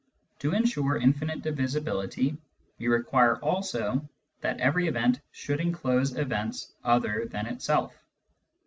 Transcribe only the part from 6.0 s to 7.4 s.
events other